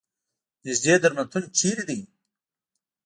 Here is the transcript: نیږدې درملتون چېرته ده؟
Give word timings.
نیږدې 0.63 0.93
درملتون 1.03 1.43
چېرته 1.57 1.83
ده؟ 1.87 1.97